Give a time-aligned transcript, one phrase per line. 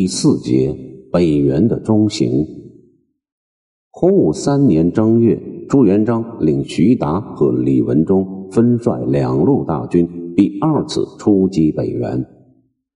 [0.00, 0.74] 第四节
[1.12, 2.46] 北元的中行。
[3.90, 5.38] 洪武三年正月，
[5.68, 12.24] 朱元璋领徐达和李文忠分率两路大军，第二次出击北元。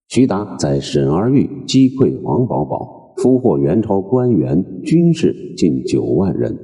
[0.09, 6.59] 徐达在沈儿峪击溃王保保，俘获元朝官员军士近九万人，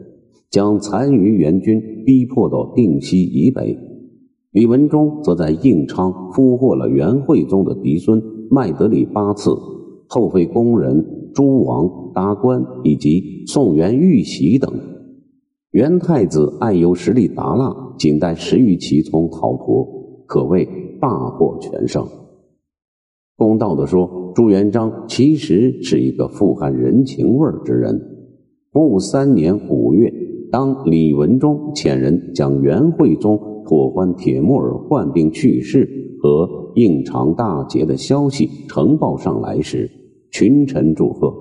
[0.48, 3.76] 将残余元军逼迫到定西以北。
[4.52, 9.50] 李文忠则在应昌俘获了元惠宗的嫡孙麦德里八次。
[10.12, 14.74] 后废宫人、诸王、达官以及宋元玉玺等，
[15.70, 19.86] 元太子爱由实力达腊仅带十余骑从逃脱，
[20.26, 20.68] 可谓
[21.00, 22.04] 大获全胜。
[23.36, 27.96] 公道的说，朱元璋其实是一个富含人情味之人。
[28.72, 30.12] 洪武三年五月，
[30.50, 35.88] 当李文忠遣人将元惠宗妥欢铁木儿患病去世
[36.20, 39.88] 和应常大捷的消息呈报上来时，
[40.30, 41.34] 群臣祝贺，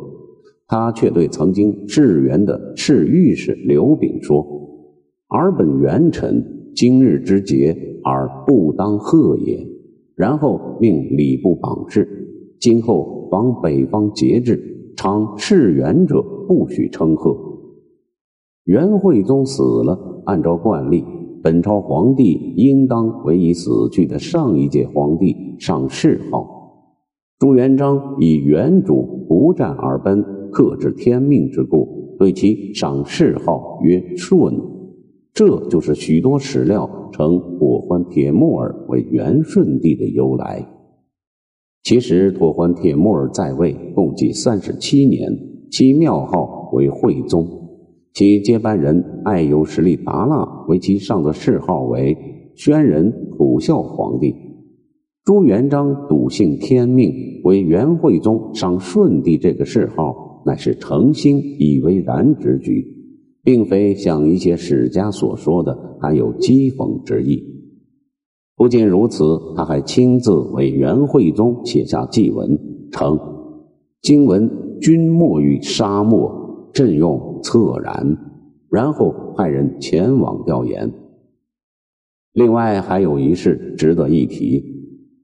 [0.68, 4.46] 他却对曾经致元的侍御史刘炳说
[5.30, 9.66] ：“尔本元臣，今日之节，而不当贺也。”
[10.16, 12.06] 然后命礼部榜事，
[12.60, 17.38] 今后往北方节制，常侍元者不许称贺。
[18.66, 21.06] 元惠宗死了，按照惯例，
[21.42, 26.59] 本朝皇帝应当为已死去的上一届皇帝上谥号。
[27.40, 34.60] 朱元璋以原主不战而奔，克制天命之故，对其赏谥号曰顺，
[35.34, 40.68] 这就是许多史料称妥欢铁木儿为元顺帝的由来。
[41.82, 45.32] 其实妥欢铁木儿在位共计三十七年，
[45.72, 47.48] 其庙号为惠宗，
[48.14, 52.18] 其接班人爱有实力达腊为其上的谥号为
[52.54, 54.36] 宣仁普孝皇帝。
[55.26, 57.14] 朱元璋笃信天命，
[57.44, 62.86] 为元惠宗上顺帝这个谥号，乃是诚心以为然之举，
[63.44, 67.44] 并非像一些史家所说的含有讥讽之意。
[68.56, 69.24] 不仅如此，
[69.56, 72.60] 他还亲自为元惠宗写下祭文，
[72.92, 73.20] 称
[74.02, 74.50] ：“今闻
[74.82, 78.18] 君没于沙漠，朕用恻然。”
[78.72, 80.92] 然后派人前往调研。
[82.34, 84.69] 另外还有一事值得一提。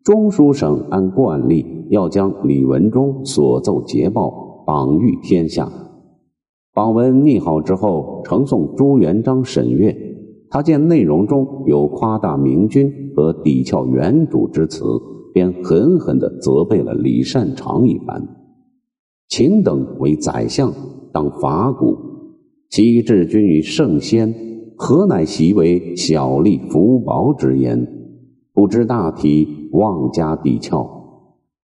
[0.05, 5.67] 中书省按惯例要将李文忠所奏捷报榜谕天下，
[6.75, 9.97] 榜文拟好之后呈送朱元璋审阅。
[10.47, 14.83] 他见内容中有夸大明君和抵翘原主之词，
[15.33, 18.23] 便狠狠地责备了李善长一番。
[19.27, 20.71] 卿等为宰相，
[21.11, 21.97] 当法古，
[22.69, 24.31] 其治君于圣先，
[24.77, 27.87] 何乃习为小吏福薄之言？
[28.55, 30.89] 不知大体，妄加抵翘。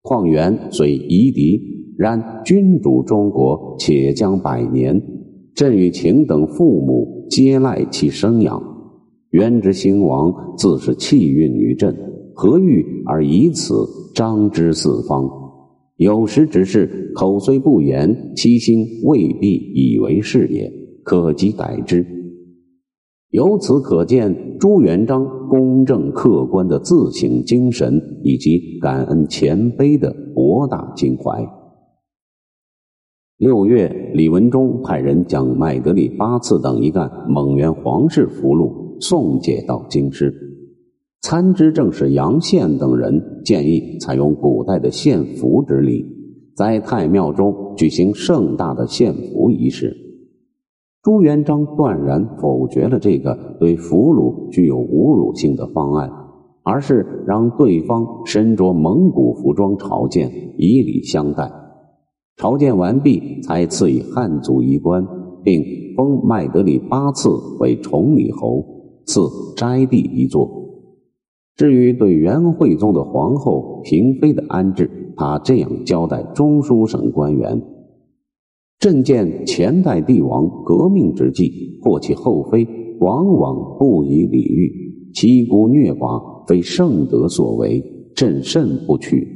[0.02, 1.60] 况元虽夷狄，
[1.96, 5.00] 然君主中国，且将百年。
[5.54, 8.60] 朕与卿等父母皆赖其生养。
[9.30, 11.96] 元之兴亡，自是气运于朕，
[12.34, 13.74] 何欲而以此
[14.14, 15.30] 张之四方？
[15.96, 20.72] 有时只是口虽不言，其心未必以为是也。
[21.04, 22.04] 可即改之。
[23.30, 31.46] 由此可见，朱元璋公正客观的自省精神以及感恩谦卑的博大襟怀。
[33.36, 40.34] 六月，李文忠派人将麦德里八次等一干蒙元皇室俘虏送解到京师。
[41.22, 46.04] 参知政事杨宪等人建议采用古代的献俘之礼，
[46.56, 49.96] 在太庙中举行盛大的献俘仪式。
[51.02, 56.10] 朱元璋断然否决了这个对俘虏具有侮辱性的方案，
[56.62, 61.50] 而是让对方身着蒙古服装朝见，以礼相待。
[62.36, 65.06] 朝见完毕，才赐以汉族衣冠，
[65.42, 65.64] 并
[65.96, 67.30] 封麦德里八次
[67.60, 68.62] 为崇礼侯，
[69.06, 69.22] 赐
[69.56, 70.50] 斋地一座。
[71.56, 77.62] 至于对元惠宗的皇后、嫔妃的安置，他这样交代中书省官员。
[78.80, 82.66] 朕见前代帝王革命之际，或其后妃，
[82.98, 87.84] 往往不以礼遇，欺孤虐寡，非圣德所为，
[88.14, 89.28] 朕甚不取。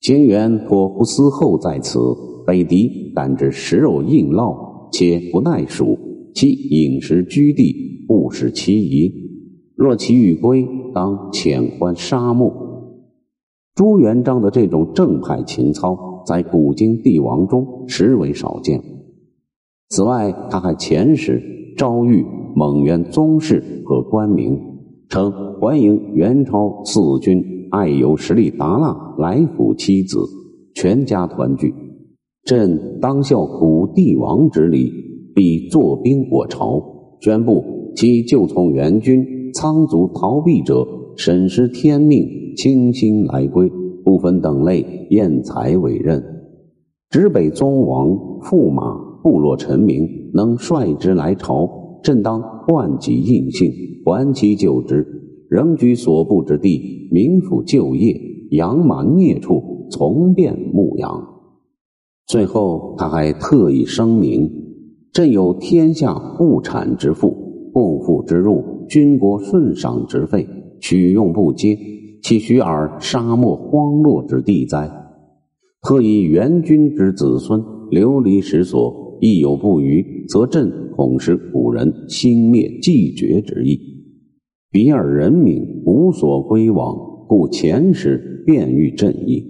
[0.00, 2.00] 清源托胡思后在此，
[2.44, 5.96] 北狄但知食肉硬酪，且不耐暑，
[6.34, 9.12] 其饮食居地不使其宜。
[9.76, 12.52] 若其欲归，当遣还沙漠。
[13.76, 16.13] 朱元璋的这种正派情操。
[16.26, 18.80] 在古今帝王中实为少见。
[19.90, 21.40] 此外，他还遣使
[21.76, 22.24] 招谕
[22.54, 24.58] 蒙元宗室和官民，
[25.08, 30.18] 称欢迎元朝四君爱有实力达腊来府妻子，
[30.74, 31.72] 全家团聚。
[32.44, 34.92] 朕当效古帝王之礼，
[35.34, 36.82] 必坐兵我朝，
[37.20, 37.62] 宣布
[37.96, 40.86] 其就从元军仓卒逃避者，
[41.16, 43.70] 审时天命，倾心来归，
[44.04, 46.22] 不分等类，验才委任。
[47.10, 48.08] 直北宗王、
[48.42, 53.72] 驸马、部落臣民，能率之来朝，朕当唤己应信，
[54.04, 55.06] 还其就职，
[55.48, 58.20] 仍居所部之地，民府就业，
[58.50, 61.26] 养马孽畜，从便牧羊。
[62.26, 64.50] 最后，他还特意声明
[65.12, 70.46] ：“朕有天下物产之富，共富之入，军国顺赏之费，
[70.80, 71.78] 取用不接，
[72.24, 74.90] 岂许尔沙漠荒落之地哉？”
[75.86, 83.78] 特以元君之子孙流离失所，亦有不虞，则朕恐使古人兴灭继绝之意。
[84.70, 86.96] 彼尔人民无所归往，
[87.28, 89.44] 故前时便欲朕意。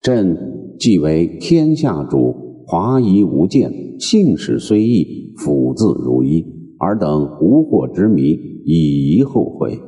[0.00, 0.54] 朕。
[0.78, 2.34] 既为天下主，
[2.66, 6.44] 华夷无间，姓氏虽异，福字如一。
[6.78, 9.78] 尔等无惑之迷，以疑后悔。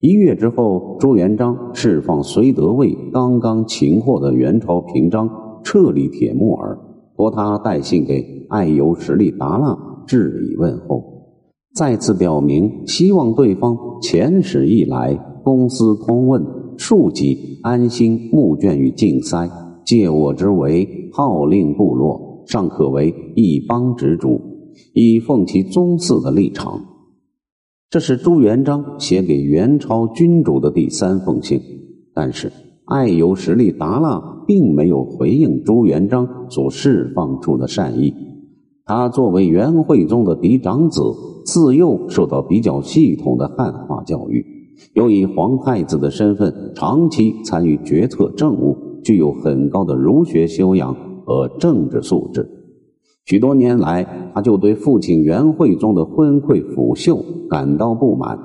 [0.00, 5.28] 一月之后，朱元璋释放绥德卫刚刚擒获的元朝平章，
[5.64, 6.78] 撤离铁木儿，
[7.16, 11.02] 托他带信给爱游实力达腊，致以问候，
[11.74, 16.46] 再次表明希望对方遣使一来，公私通问，
[16.76, 19.50] 庶几安心募捐于晋塞。
[19.84, 24.40] 借我之为号令部落，尚可为一邦之主，
[24.94, 26.80] 以奉其宗嗣的立场。
[27.90, 31.58] 这是朱元璋写给元朝君主的第三封信。
[32.12, 32.52] 但是，
[32.84, 38.12] 爱由实力达腊并没有回应朱元璋所释放出的善意。
[38.84, 41.00] 他作为元惠宗的嫡长子，
[41.46, 44.44] 自幼受到比较系统的汉化教育，
[44.92, 48.76] 又以皇太子的身份长期参与决策政务。
[49.02, 50.94] 具有很高的儒学修养
[51.24, 52.46] 和政治素质，
[53.28, 58.38] 许多年来，他就对父亲元惠宗的昏聩腐朽感到不满，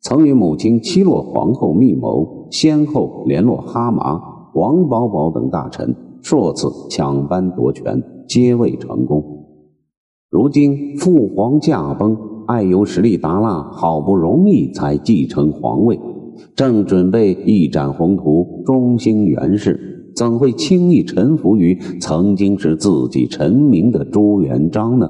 [0.00, 4.20] 曾与母亲七洛皇后密谋，先后联络哈麻、
[4.54, 9.22] 王保保等大臣，数次抢班夺权，皆未成功。
[10.28, 12.18] 如今父皇驾崩，
[12.48, 16.00] 爱由实力达腊好不容易才继承皇位。
[16.56, 25.06] 正准备一展宏图，中兴元氏，怎会轻易臣服于曾经是自己臣民的朱元璋呢？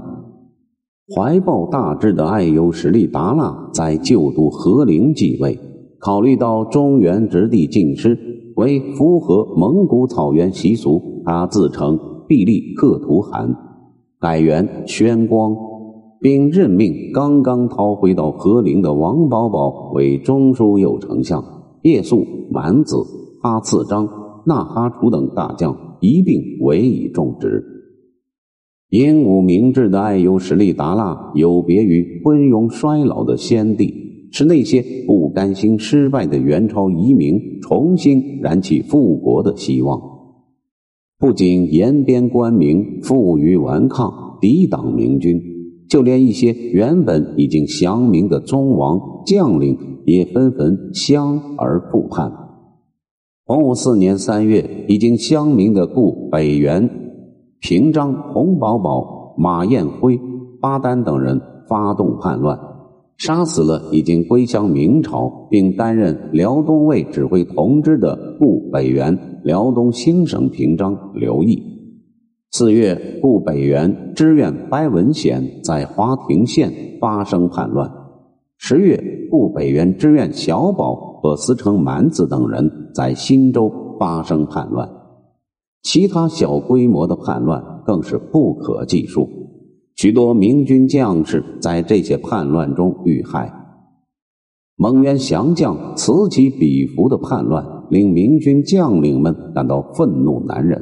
[1.15, 5.57] 怀抱大志的爱优实力达腊在旧都和陵继位，
[6.01, 8.19] 考虑到中原直隶尽失，
[8.57, 13.55] 为符合蒙古草原习俗，他自称必立克图汗，
[14.21, 15.57] 改元宣光。
[16.19, 21.45] 并任命刚刚逃回到和陵的王保保为中书右丞相，
[21.83, 22.97] 叶肃、满子、
[23.43, 24.09] 阿次章、
[24.47, 27.65] 纳哈楚等大将一并委以重职。
[28.89, 40.01] 英武明智的爱优实力达腊，有别于昏庸衰老的先帝，使那些不甘心失败的元朝遗民重新燃起复国的希望。
[41.19, 45.43] 不仅延边官民负隅顽抗，抵挡明军。
[45.89, 52.33] 就连一些原本已经降明的宗王将领，也纷纷降而复叛。
[53.49, 56.91] 洪武四年三月，已经降明的故北元、
[57.61, 60.19] 平章、洪宝宝、马彦辉、
[60.61, 62.59] 巴丹等人发动叛乱，
[63.17, 71.63] 杀死了已经归降明朝并担任辽东卫指挥同知的故北元、辽东兴省平章刘毅。
[72.51, 77.89] 四月，顾北元支援白文显在华亭县发生叛乱。
[78.59, 79.01] 十月，
[79.31, 84.89] 顾北元支援小宝和司城蛮子等人在新州发生叛乱。
[85.83, 89.29] 其他小规模的叛乱更是不可计数，
[89.97, 93.53] 许多明军将士在这些叛乱中遇害。
[94.77, 100.81] 蒙元降将此起彼伏的叛乱，令明军将领们感到愤怒难忍。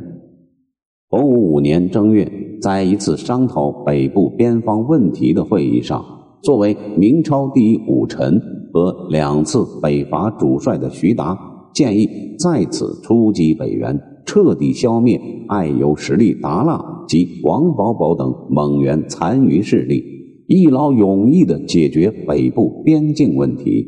[1.09, 6.05] 洪武五年正月，在一次商讨北部边防问题的会议上，
[6.43, 8.39] 作为明朝第一武臣
[8.75, 11.39] 和两次北伐主帅的徐达
[11.73, 12.09] 建议
[12.41, 20.03] 再次出击北元，彻底消灭爱由实力达腊及王保保等蒙元残余势力，
[20.49, 23.87] 一劳永逸地解决北部边境问题。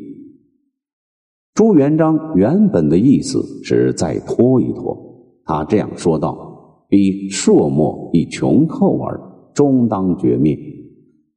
[1.53, 4.97] 朱元璋原本的意思是再拖一拖，
[5.43, 6.45] 他这样说道。
[6.89, 9.19] 彼朔漠以穷寇耳，
[9.53, 10.57] 终当绝灭。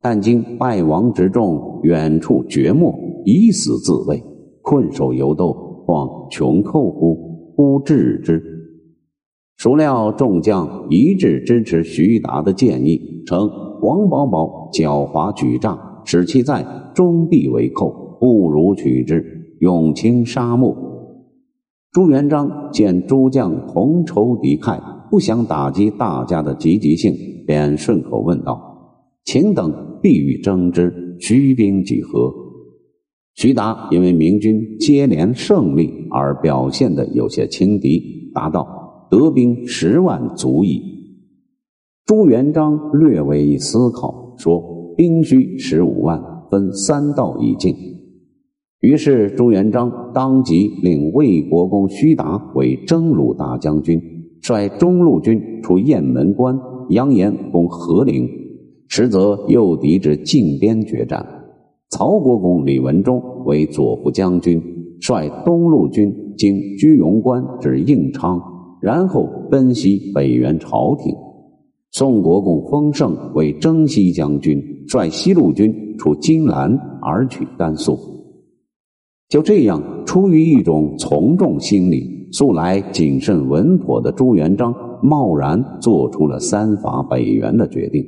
[0.00, 4.22] 但今败亡之众远处绝没，以死自卫，
[4.62, 5.52] 困守犹斗，
[5.86, 7.52] 况穷寇乎？
[7.56, 8.42] 忽治之。
[9.58, 13.48] 孰料众将一致支持徐达的建议，称
[13.82, 20.74] 王保保狡猾举诈，使其在中必为寇，不如取之，永清沙漠。
[21.92, 27.12] 朱元璋见诸将同仇敌忾，不想打击大家的积极性，
[27.46, 28.58] 便顺口问道
[29.26, 32.32] ：“请等必欲争之，徐兵几何？”
[33.40, 39.06] 徐达因为明军接连胜利而表现的有些轻敌，答道。
[39.10, 40.82] 得兵十万足矣。
[42.04, 44.62] 朱元璋略为一思考，说
[44.94, 47.74] ：“兵需十五万，分三道以进。”
[48.82, 53.98] 于是朱元璋当即令魏国公徐达为征虏大将军，
[54.42, 58.28] 率中路军出雁门关，扬言攻和陵，
[58.86, 61.26] 实则诱敌至靖边决战。
[61.90, 64.62] 曹国公李文忠为左副将军，
[65.00, 68.40] 率东路军经居庸关至应昌。
[68.80, 71.12] 然后奔袭北元朝廷，
[71.90, 77.98] 宋国公丰盛为征西将军，率西路军出金兰而取甘肃。
[79.28, 88.02] 就这样，出于一种从众心理，素来谨慎稳妥的朱元璋，贸然做出了三伐北元的决定。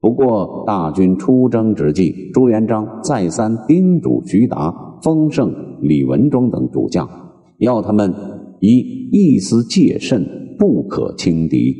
[0.00, 5.52] 不过，大军出征之际，朱元璋再三叮嘱徐达、丰盛、
[5.82, 7.08] 李文忠等主将，
[7.58, 8.14] 要他们
[8.60, 8.98] 以。
[9.12, 10.24] 一丝戒慎，
[10.56, 11.74] 不可轻敌。